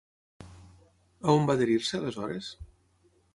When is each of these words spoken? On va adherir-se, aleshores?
On 1.33 1.45
va 1.51 1.57
adherir-se, 1.59 2.01
aleshores? 2.01 2.49